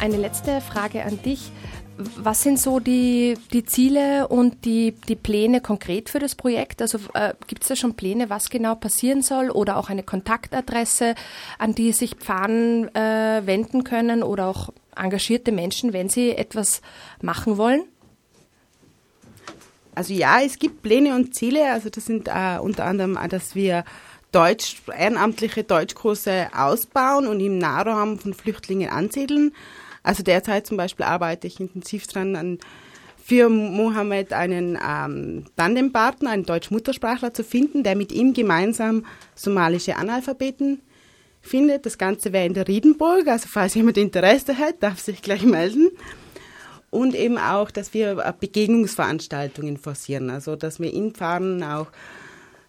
eine 0.00 0.16
letzte 0.16 0.60
Frage 0.60 1.04
an 1.04 1.22
dich. 1.22 1.52
Was 2.16 2.42
sind 2.42 2.58
so 2.58 2.80
die, 2.80 3.36
die 3.52 3.64
Ziele 3.66 4.28
und 4.28 4.64
die, 4.64 4.92
die 4.92 5.16
Pläne 5.16 5.60
konkret 5.60 6.08
für 6.08 6.18
das 6.18 6.34
Projekt? 6.34 6.80
Also 6.80 6.98
äh, 7.12 7.34
gibt 7.46 7.62
es 7.62 7.68
da 7.68 7.76
schon 7.76 7.94
Pläne, 7.94 8.30
was 8.30 8.48
genau 8.48 8.74
passieren 8.74 9.20
soll 9.20 9.50
oder 9.50 9.76
auch 9.76 9.90
eine 9.90 10.02
Kontaktadresse, 10.02 11.14
an 11.58 11.74
die 11.74 11.92
sich 11.92 12.14
Pfaden 12.14 12.94
äh, 12.94 13.42
wenden 13.44 13.84
können 13.84 14.22
oder 14.22 14.46
auch 14.46 14.70
engagierte 14.96 15.52
Menschen, 15.52 15.92
wenn 15.92 16.08
sie 16.08 16.30
etwas 16.30 16.80
machen 17.20 17.58
wollen? 17.58 17.82
Also 19.94 20.14
ja, 20.14 20.40
es 20.40 20.58
gibt 20.58 20.80
Pläne 20.80 21.14
und 21.14 21.34
Ziele. 21.34 21.70
Also 21.70 21.90
das 21.90 22.06
sind 22.06 22.28
äh, 22.28 22.58
unter 22.58 22.86
anderem, 22.86 23.18
dass 23.28 23.54
wir 23.54 23.84
Deutsch, 24.32 24.80
ehrenamtliche 24.96 25.64
Deutschkurse 25.64 26.48
ausbauen 26.56 27.26
und 27.26 27.40
im 27.40 27.58
Nahraum 27.58 28.18
von 28.18 28.32
Flüchtlingen 28.32 28.88
ansiedeln. 28.88 29.52
Also 30.02 30.22
derzeit 30.22 30.66
zum 30.66 30.76
Beispiel 30.76 31.04
arbeite 31.04 31.46
ich 31.46 31.60
intensiv 31.60 32.06
dran 32.06 32.36
an 32.36 32.58
für 33.22 33.48
Mohammed 33.48 34.32
einen 34.32 34.76
ähm, 34.76 35.44
Tandempartner, 35.56 36.30
einen 36.30 36.46
Deutsch-Muttersprachler 36.46 37.32
zu 37.32 37.44
finden, 37.44 37.84
der 37.84 37.94
mit 37.94 38.12
ihm 38.12 38.32
gemeinsam 38.32 39.06
somalische 39.34 39.96
Analphabeten 39.96 40.80
findet. 41.40 41.86
Das 41.86 41.96
Ganze 41.96 42.32
wäre 42.32 42.46
in 42.46 42.54
der 42.54 42.66
Riedenburg, 42.66 43.28
also 43.28 43.46
falls 43.48 43.74
jemand 43.74 43.98
Interesse 43.98 44.58
hat, 44.58 44.82
darf 44.82 44.98
sich 44.98 45.22
gleich 45.22 45.42
melden. 45.42 45.90
Und 46.90 47.14
eben 47.14 47.38
auch, 47.38 47.70
dass 47.70 47.94
wir 47.94 48.18
äh, 48.18 48.32
Begegnungsveranstaltungen 48.38 49.76
forcieren, 49.76 50.28
also 50.28 50.56
dass 50.56 50.80
wir 50.80 50.92
in 50.92 51.12
Pfarren 51.12 51.62
auch 51.62 51.86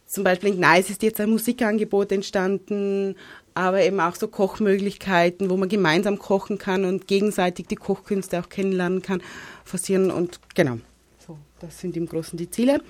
zum 0.06 0.26
Beispiel 0.26 0.50
in 0.50 0.58
Gneis 0.58 0.90
ist 0.90 1.04
jetzt 1.04 1.22
ein 1.22 1.30
Musikangebot 1.30 2.12
entstanden, 2.12 3.16
aber 3.54 3.82
eben 3.82 4.00
auch 4.00 4.16
so 4.16 4.28
Kochmöglichkeiten, 4.28 5.50
wo 5.50 5.58
man 5.58 5.70
gemeinsam 5.70 6.20
kochen 6.20 6.58
kann 6.58 6.86
und 6.86 7.08
gegenseitig 7.08 7.68
die 7.68 7.76
Kochkünste 7.76 8.40
auch 8.40 8.50
kennenlernen 8.50 9.02
kann, 9.02 9.22
forcieren 9.66 10.12
und 10.12 10.40
genau. 10.56 10.78
So, 11.26 11.38
das 11.60 11.80
sind 11.80 11.98
im 11.98 12.08
Großen 12.08 12.38
die 12.38 12.50
Ziele. 12.50 12.82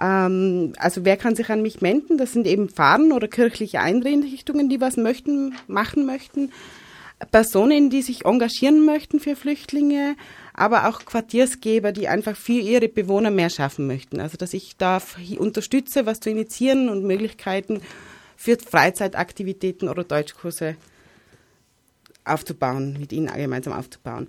Ähm, 0.00 0.72
also 0.78 1.04
wer 1.04 1.16
kann 1.16 1.36
sich 1.36 1.50
an 1.50 1.62
mich 1.62 1.82
wenden? 1.82 2.18
Das 2.18 2.32
sind 2.32 2.46
eben 2.46 2.68
Pfarren 2.68 3.12
oder 3.12 3.28
kirchliche 3.28 3.80
Einrichtungen, 3.80 4.68
die 4.68 4.80
was 4.80 4.96
möchten, 4.96 5.54
machen 5.66 6.06
möchten. 6.06 6.50
Personen, 7.30 7.90
die 7.90 8.02
sich 8.02 8.24
engagieren 8.24 8.84
möchten 8.84 9.20
für 9.20 9.36
Flüchtlinge, 9.36 10.16
aber 10.52 10.88
auch 10.88 11.04
Quartiersgeber, 11.04 11.92
die 11.92 12.08
einfach 12.08 12.36
für 12.36 12.52
ihre 12.52 12.88
Bewohner 12.88 13.30
mehr 13.30 13.50
schaffen 13.50 13.86
möchten. 13.86 14.20
Also 14.20 14.36
dass 14.36 14.52
ich 14.52 14.76
da 14.76 15.00
unterstütze, 15.38 16.06
was 16.06 16.20
zu 16.20 16.30
initiieren 16.30 16.88
und 16.88 17.04
Möglichkeiten 17.04 17.80
für 18.36 18.58
Freizeitaktivitäten 18.58 19.88
oder 19.88 20.04
Deutschkurse 20.04 20.76
aufzubauen, 22.24 22.96
mit 22.98 23.12
ihnen 23.12 23.32
gemeinsam 23.32 23.72
aufzubauen. 23.72 24.28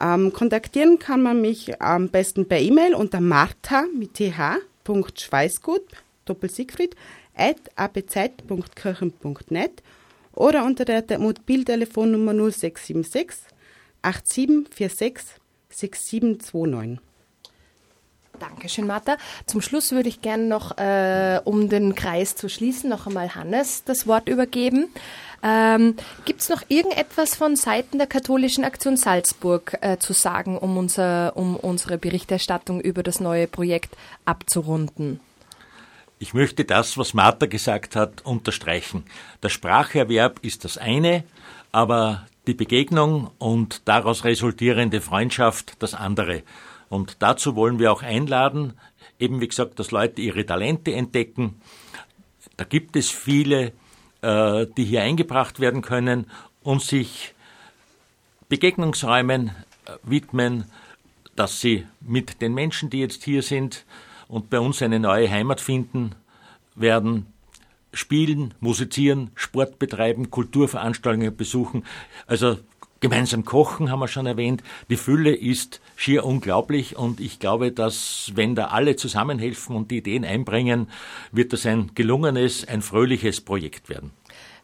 Ähm, 0.00 0.32
kontaktieren 0.32 0.98
kann 0.98 1.22
man 1.22 1.40
mich 1.40 1.80
am 1.80 2.08
besten 2.08 2.48
per 2.48 2.58
E-Mail 2.58 2.94
unter 2.94 3.20
martha 3.20 3.84
mit 3.96 4.14
th.schweißgut, 4.14 5.82
Doppel-Siegfried, 6.24 6.96
at 7.34 7.58
apz.kirchen.net 7.76 9.82
oder 10.32 10.64
unter 10.64 10.84
der 10.84 11.18
Mobiltelefonnummer 11.18 12.32
0676 12.32 13.46
8746 14.02 15.36
6729. 15.70 17.13
Dankeschön, 18.38 18.86
Martha. 18.86 19.16
Zum 19.46 19.60
Schluss 19.60 19.92
würde 19.92 20.08
ich 20.08 20.20
gerne 20.20 20.44
noch, 20.44 20.76
äh, 20.78 21.40
um 21.44 21.68
den 21.68 21.94
Kreis 21.94 22.36
zu 22.36 22.48
schließen, 22.48 22.90
noch 22.90 23.06
einmal 23.06 23.34
Hannes 23.34 23.84
das 23.84 24.06
Wort 24.06 24.28
übergeben. 24.28 24.88
Ähm, 25.42 25.96
Gibt 26.24 26.40
es 26.40 26.48
noch 26.48 26.62
irgendetwas 26.68 27.34
von 27.34 27.54
Seiten 27.54 27.98
der 27.98 28.06
Katholischen 28.06 28.64
Aktion 28.64 28.96
Salzburg 28.96 29.76
äh, 29.82 29.98
zu 29.98 30.12
sagen, 30.14 30.56
um, 30.56 30.76
unser, 30.76 31.36
um 31.36 31.56
unsere 31.56 31.98
Berichterstattung 31.98 32.80
über 32.80 33.02
das 33.02 33.20
neue 33.20 33.46
Projekt 33.46 33.94
abzurunden? 34.24 35.20
Ich 36.18 36.32
möchte 36.32 36.64
das, 36.64 36.96
was 36.96 37.12
Martha 37.12 37.46
gesagt 37.46 37.96
hat, 37.96 38.24
unterstreichen. 38.24 39.04
Der 39.42 39.50
Spracherwerb 39.50 40.38
ist 40.42 40.64
das 40.64 40.78
eine, 40.78 41.24
aber 41.72 42.26
die 42.46 42.54
Begegnung 42.54 43.30
und 43.38 43.82
daraus 43.86 44.24
resultierende 44.24 45.00
Freundschaft 45.00 45.74
das 45.80 45.94
andere. 45.94 46.42
Und 46.94 47.16
dazu 47.18 47.56
wollen 47.56 47.80
wir 47.80 47.90
auch 47.90 48.02
einladen, 48.04 48.74
eben 49.18 49.40
wie 49.40 49.48
gesagt, 49.48 49.80
dass 49.80 49.90
Leute 49.90 50.20
ihre 50.20 50.46
Talente 50.46 50.92
entdecken. 50.94 51.60
Da 52.56 52.62
gibt 52.62 52.94
es 52.94 53.10
viele, 53.10 53.72
äh, 54.22 54.68
die 54.76 54.84
hier 54.84 55.02
eingebracht 55.02 55.58
werden 55.58 55.82
können 55.82 56.30
und 56.62 56.82
sich 56.82 57.34
Begegnungsräumen 58.48 59.48
äh, 59.48 59.96
widmen, 60.04 60.66
dass 61.34 61.60
sie 61.60 61.84
mit 62.00 62.40
den 62.40 62.54
Menschen, 62.54 62.90
die 62.90 63.00
jetzt 63.00 63.24
hier 63.24 63.42
sind 63.42 63.84
und 64.28 64.48
bei 64.48 64.60
uns 64.60 64.80
eine 64.80 65.00
neue 65.00 65.28
Heimat 65.28 65.60
finden 65.60 66.14
werden, 66.76 67.26
spielen, 67.92 68.54
musizieren, 68.60 69.32
Sport 69.34 69.80
betreiben, 69.80 70.30
Kulturveranstaltungen 70.30 71.36
besuchen. 71.36 71.84
Also 72.28 72.58
gemeinsam 73.04 73.44
kochen 73.44 73.90
haben 73.90 74.00
wir 74.00 74.08
schon 74.08 74.24
erwähnt. 74.24 74.62
Die 74.88 74.96
Fülle 74.96 75.34
ist 75.34 75.82
schier 75.94 76.24
unglaublich 76.24 76.96
und 76.96 77.20
ich 77.20 77.38
glaube, 77.38 77.70
dass 77.70 78.32
wenn 78.34 78.54
da 78.54 78.68
alle 78.68 78.96
zusammenhelfen 78.96 79.76
und 79.76 79.90
die 79.90 79.98
Ideen 79.98 80.24
einbringen, 80.24 80.88
wird 81.30 81.52
das 81.52 81.66
ein 81.66 81.90
gelungenes, 81.94 82.66
ein 82.66 82.80
fröhliches 82.80 83.42
Projekt 83.42 83.90
werden. 83.90 84.12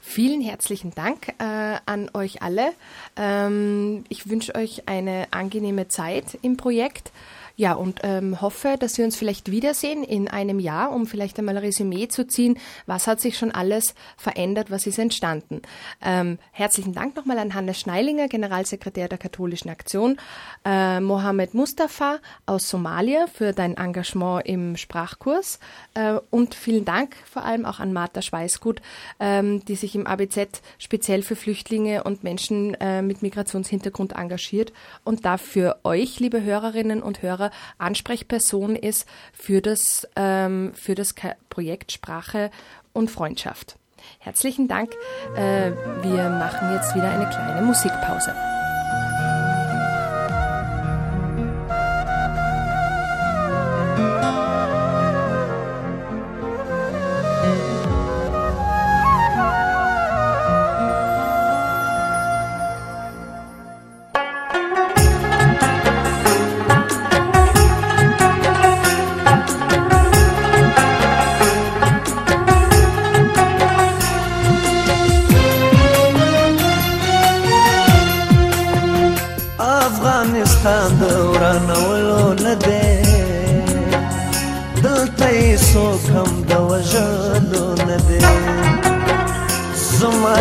Vielen 0.00 0.40
herzlichen 0.40 0.92
Dank 0.92 1.34
äh, 1.38 1.76
an 1.84 2.10
euch 2.14 2.40
alle. 2.40 2.72
Ähm, 3.14 4.04
ich 4.08 4.30
wünsche 4.30 4.54
euch 4.54 4.88
eine 4.88 5.26
angenehme 5.32 5.88
Zeit 5.88 6.38
im 6.40 6.56
Projekt. 6.56 7.12
Ja, 7.60 7.74
und 7.74 8.00
ähm, 8.04 8.40
hoffe, 8.40 8.76
dass 8.80 8.96
wir 8.96 9.04
uns 9.04 9.16
vielleicht 9.16 9.50
wiedersehen 9.50 10.02
in 10.02 10.28
einem 10.28 10.60
Jahr, 10.60 10.92
um 10.92 11.06
vielleicht 11.06 11.38
einmal 11.38 11.58
ein 11.58 11.62
Resümee 11.62 12.08
zu 12.08 12.26
ziehen, 12.26 12.58
was 12.86 13.06
hat 13.06 13.20
sich 13.20 13.36
schon 13.36 13.50
alles 13.50 13.94
verändert, 14.16 14.70
was 14.70 14.86
ist 14.86 14.98
entstanden. 14.98 15.60
Ähm, 16.00 16.38
herzlichen 16.52 16.94
Dank 16.94 17.16
nochmal 17.16 17.38
an 17.38 17.52
Hannes 17.52 17.78
Schneilinger, 17.78 18.28
Generalsekretär 18.28 19.08
der 19.08 19.18
Katholischen 19.18 19.68
Aktion, 19.68 20.16
äh, 20.64 21.00
Mohammed 21.00 21.52
Mustafa 21.52 22.20
aus 22.46 22.66
Somalia 22.66 23.26
für 23.26 23.52
dein 23.52 23.76
Engagement 23.76 24.46
im 24.46 24.78
Sprachkurs 24.78 25.58
äh, 25.92 26.14
und 26.30 26.54
vielen 26.54 26.86
Dank 26.86 27.14
vor 27.30 27.44
allem 27.44 27.66
auch 27.66 27.78
an 27.78 27.92
Martha 27.92 28.22
Schweißgut, 28.22 28.80
ähm, 29.18 29.62
die 29.66 29.76
sich 29.76 29.94
im 29.94 30.06
ABZ 30.06 30.62
speziell 30.78 31.20
für 31.20 31.36
Flüchtlinge 31.36 32.04
und 32.04 32.24
Menschen 32.24 32.72
äh, 32.80 33.02
mit 33.02 33.20
Migrationshintergrund 33.20 34.12
engagiert 34.12 34.72
und 35.04 35.26
dafür 35.26 35.80
euch, 35.84 36.20
liebe 36.20 36.42
Hörerinnen 36.42 37.02
und 37.02 37.20
Hörer, 37.20 37.49
Ansprechperson 37.78 38.76
ist 38.76 39.06
für 39.32 39.60
das, 39.60 40.08
ähm, 40.16 40.72
für 40.74 40.94
das 40.94 41.14
Projekt 41.48 41.92
Sprache 41.92 42.50
und 42.92 43.10
Freundschaft. 43.10 43.76
Herzlichen 44.18 44.68
Dank. 44.68 44.92
Äh, 45.36 45.72
wir 46.02 46.30
machen 46.30 46.72
jetzt 46.74 46.94
wieder 46.94 47.10
eine 47.10 47.28
kleine 47.28 47.62
Musikpause. 47.62 48.34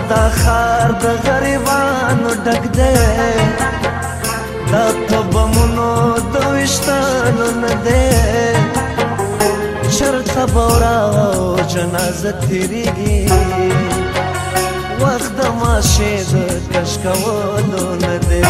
دا 0.10 0.30
خار 0.40 0.90
د 1.02 1.06
غریبانو 1.26 2.32
ډک 2.46 2.64
دی. 2.78 2.96
دا 4.72 4.86
په 5.08 5.20
بمونو 5.34 5.92
د 6.34 6.36
وشتانو 6.54 7.48
نه 7.62 7.74
دی. 7.86 8.10
چرته 9.98 10.46
به 10.54 10.64
ورا 10.72 10.98
جنازه 11.74 12.32
تیریږي. 12.42 13.20
وخت 15.02 15.32
د 15.38 15.42
ماشې 15.62 16.14
د 16.32 16.34
کش 16.72 16.92
کولو 17.04 17.86
نه 18.04 18.16
دی. 18.30 18.44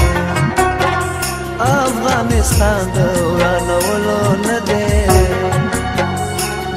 افغانستان 1.60 2.82
د 2.96 2.98
ورانولو 3.34 4.22
نه 4.48 4.60
دی. 4.70 4.88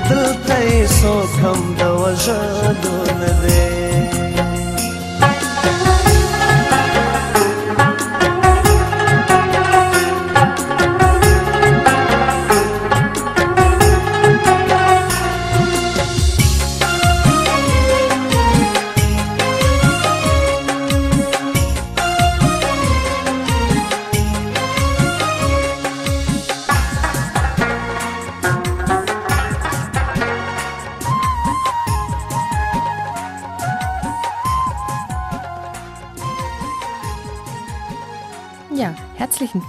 دلته 0.09 0.57
یې 0.71 0.83
څوک 0.99 1.31
هم 1.43 1.61
د 1.79 1.81
وژلو 2.01 2.97
نه 3.21 3.33
دی. 3.43 3.82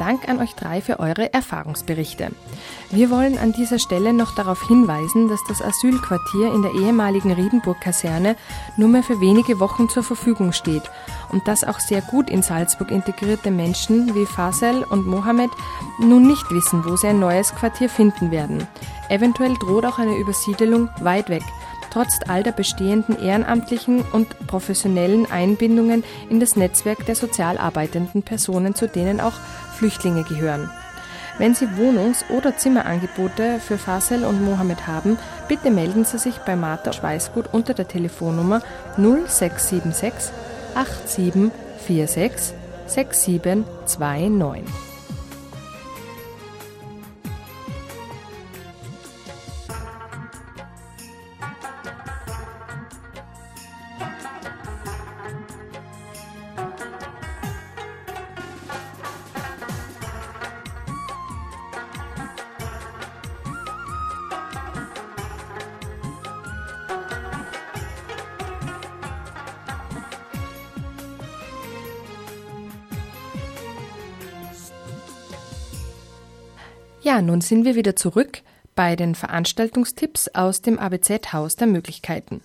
Dank 0.04 0.28
an 0.28 0.42
euch 0.42 0.54
drei 0.56 0.82
für 0.82 1.00
eure 1.00 1.32
Erfahrungsberichte. 1.34 2.28
Wir 2.92 3.10
wollen 3.10 3.38
an 3.38 3.54
dieser 3.54 3.80
Stelle 3.80 4.12
noch 4.12 4.36
darauf 4.36 4.68
hinweisen, 4.68 5.30
dass 5.30 5.40
das 5.48 5.62
Asylquartier 5.62 6.54
in 6.54 6.62
der 6.62 6.74
ehemaligen 6.74 7.32
Riedenburg-Kaserne 7.32 8.36
nur 8.76 8.90
mehr 8.90 9.02
für 9.02 9.22
wenige 9.22 9.62
Wochen 9.62 9.88
zur 9.88 10.04
Verfügung 10.04 10.52
steht 10.52 10.84
und 11.32 11.48
dass 11.48 11.64
auch 11.64 11.80
sehr 11.80 12.02
gut 12.02 12.30
in 12.30 12.44
Salzburg 12.44 12.92
integrierte 12.92 13.50
Menschen 13.50 14.14
wie 14.14 14.26
Fasel 14.26 14.84
und 14.84 15.08
Mohammed 15.08 15.52
nun 16.00 16.28
nicht 16.28 16.52
wissen, 16.52 16.84
wo 16.84 16.98
sie 16.98 17.08
ein 17.08 17.20
neues 17.20 17.56
Quartier 17.56 17.88
finden 17.88 18.30
werden. 18.30 18.68
Eventuell 19.08 19.54
droht 19.54 19.86
auch 19.86 20.00
eine 20.00 20.18
Übersiedelung 20.18 20.90
weit 21.00 21.30
weg 21.30 21.44
trotz 21.94 22.20
all 22.28 22.44
der 22.44 22.52
bestehenden 22.52 23.18
ehrenamtlichen 23.20 24.02
und 24.02 24.48
professionellen 24.48 25.32
Einbindungen 25.32 26.04
in 26.30 26.40
das 26.40 26.56
Netzwerk 26.56 27.06
der 27.06 27.16
sozial 27.16 27.60
arbeitenden 27.60 28.24
Personen, 28.24 28.74
zu 28.74 28.88
denen 28.88 29.22
auch 29.22 29.36
Flüchtlinge 29.78 30.24
gehören. 30.24 30.72
Wenn 31.38 31.54
Sie 31.56 31.66
Wohnungs- 31.66 32.26
oder 32.30 32.58
Zimmerangebote 32.58 33.60
für 33.60 33.78
Fasel 33.78 34.24
und 34.24 34.44
Mohammed 34.44 34.88
haben, 34.88 35.18
bitte 35.48 35.72
melden 35.72 36.06
Sie 36.06 36.20
sich 36.20 36.38
bei 36.40 36.56
Martha 36.56 36.94
Schweißgut 36.94 37.46
unter 37.52 37.74
der 37.74 37.88
Telefonnummer 37.88 38.62
0676 38.98 40.32
8746 40.76 42.54
6729. 42.88 44.93
Ja, 77.14 77.22
nun 77.22 77.42
sind 77.42 77.64
wir 77.64 77.76
wieder 77.76 77.96
zurück 77.96 78.42
bei 78.74 78.96
den 78.96 79.14
Veranstaltungstipps 79.14 80.30
aus 80.30 80.64
dem 80.64 80.80
ABZ-Haus 80.80 81.56
der 81.56 81.68
Möglichkeiten. 81.68 82.42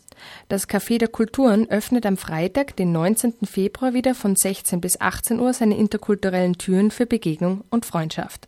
Das 0.51 0.69
Café 0.69 0.99
der 0.99 1.09
Kulturen 1.09 1.71
öffnet 1.71 2.05
am 2.05 2.19
Freitag, 2.19 2.77
den 2.77 2.93
19. 2.93 3.47
Februar 3.47 3.95
wieder 3.95 4.15
von 4.15 4.37
16 4.37 4.83
bis 4.83 5.01
18 5.01 5.41
Uhr 5.41 5.55
seine 5.55 5.79
interkulturellen 5.79 6.59
Türen 6.59 6.91
für 6.91 7.07
Begegnung 7.07 7.65
und 7.71 7.87
Freundschaft. 7.87 8.47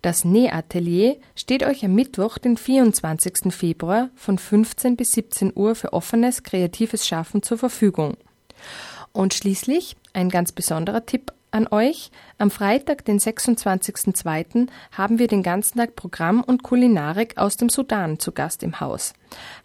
Das 0.00 0.24
Nähatelier 0.24 1.18
steht 1.34 1.62
euch 1.62 1.84
am 1.84 1.94
Mittwoch, 1.94 2.38
den 2.38 2.56
24. 2.56 3.52
Februar 3.52 4.08
von 4.14 4.38
15 4.38 4.96
bis 4.96 5.10
17 5.10 5.52
Uhr 5.54 5.74
für 5.74 5.92
offenes, 5.92 6.44
kreatives 6.44 7.06
Schaffen 7.06 7.42
zur 7.42 7.58
Verfügung. 7.58 8.16
Und 9.12 9.34
schließlich 9.34 9.96
ein 10.14 10.30
ganz 10.30 10.50
besonderer 10.50 11.04
Tipp 11.04 11.30
an 11.50 11.66
euch. 11.68 12.10
Am 12.38 12.50
Freitag, 12.50 13.04
den 13.04 13.18
26.02., 13.18 14.68
haben 14.92 15.18
wir 15.18 15.28
den 15.28 15.42
ganzen 15.42 15.78
Tag 15.78 15.96
Programm 15.96 16.42
und 16.42 16.62
Kulinarik 16.62 17.36
aus 17.36 17.56
dem 17.56 17.68
Sudan 17.68 18.18
zu 18.18 18.32
Gast 18.32 18.62
im 18.62 18.80
Haus. 18.80 19.14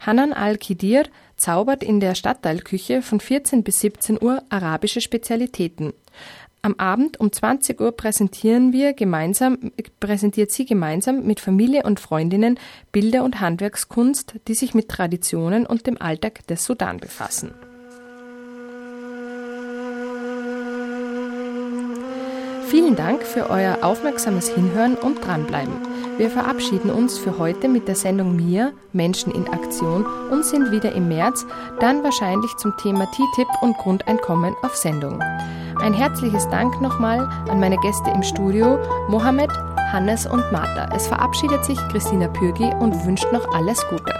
Hanan 0.00 0.32
al-Kidir 0.32 1.04
zaubert 1.36 1.82
in 1.82 2.00
der 2.00 2.14
Stadtteilküche 2.14 3.02
von 3.02 3.20
14 3.20 3.62
bis 3.62 3.80
17 3.80 4.22
Uhr 4.22 4.42
arabische 4.48 5.00
Spezialitäten. 5.00 5.92
Am 6.64 6.76
Abend 6.78 7.20
um 7.20 7.30
20 7.30 7.78
Uhr 7.78 7.92
präsentieren 7.92 8.72
wir 8.72 8.94
gemeinsam, 8.94 9.72
präsentiert 10.00 10.50
sie 10.50 10.64
gemeinsam 10.64 11.26
mit 11.26 11.40
Familie 11.40 11.82
und 11.82 12.00
Freundinnen 12.00 12.58
Bilder 12.90 13.22
und 13.22 13.40
Handwerkskunst, 13.40 14.36
die 14.48 14.54
sich 14.54 14.72
mit 14.72 14.88
Traditionen 14.88 15.66
und 15.66 15.86
dem 15.86 16.00
Alltag 16.00 16.46
des 16.46 16.64
Sudan 16.64 16.96
befassen. 16.96 17.52
Vielen 22.68 22.96
Dank 22.96 23.22
für 23.22 23.50
euer 23.50 23.78
aufmerksames 23.82 24.48
Hinhören 24.48 24.94
und 24.94 25.24
Dranbleiben. 25.24 25.74
Wir 26.16 26.30
verabschieden 26.30 26.90
uns 26.90 27.18
für 27.18 27.38
heute 27.38 27.68
mit 27.68 27.88
der 27.88 27.94
Sendung 27.94 28.36
Mir, 28.36 28.72
Menschen 28.92 29.32
in 29.32 29.48
Aktion 29.48 30.06
und 30.30 30.44
sind 30.44 30.70
wieder 30.70 30.92
im 30.92 31.08
März, 31.08 31.44
dann 31.80 32.02
wahrscheinlich 32.02 32.54
zum 32.56 32.76
Thema 32.76 33.06
TTIP 33.06 33.48
und 33.62 33.76
Grundeinkommen 33.78 34.54
auf 34.62 34.76
Sendung. 34.76 35.20
Ein 35.80 35.92
herzliches 35.92 36.48
Dank 36.50 36.80
nochmal 36.80 37.28
an 37.48 37.60
meine 37.60 37.76
Gäste 37.78 38.10
im 38.10 38.22
Studio, 38.22 38.78
Mohammed, 39.08 39.50
Hannes 39.92 40.26
und 40.26 40.50
Martha. 40.52 40.88
Es 40.94 41.06
verabschiedet 41.06 41.64
sich 41.64 41.78
Christina 41.88 42.28
Pürgi 42.28 42.72
und 42.80 43.04
wünscht 43.04 43.30
noch 43.32 43.52
alles 43.54 43.84
Gute. 43.90 44.13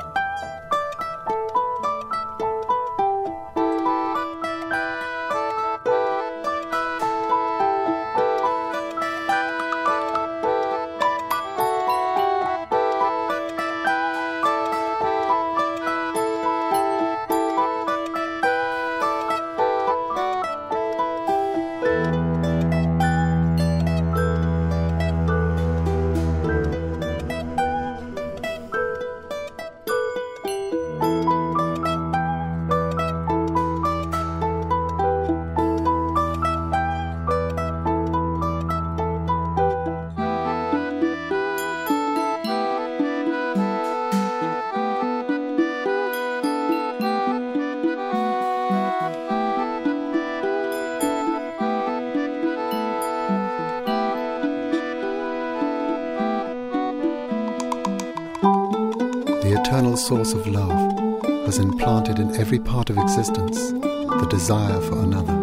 Eternal 59.94 60.24
source 60.24 60.32
of 60.32 60.46
love 60.48 61.24
has 61.46 61.58
implanted 61.58 62.18
in 62.18 62.34
every 62.34 62.58
part 62.58 62.90
of 62.90 62.98
existence 62.98 63.70
the 63.70 64.26
desire 64.28 64.80
for 64.80 64.98
another. 65.00 65.34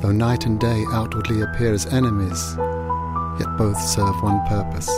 Though 0.00 0.12
night 0.12 0.46
and 0.46 0.58
day 0.58 0.84
outwardly 0.92 1.42
appear 1.42 1.72
as 1.72 1.86
enemies, 1.86 2.56
yet 3.38 3.56
both 3.56 3.80
serve 3.80 4.20
one 4.22 4.44
purpose, 4.48 4.90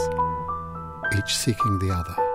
each 1.17 1.35
seeking 1.35 1.77
the 1.79 1.91
other. 1.91 2.28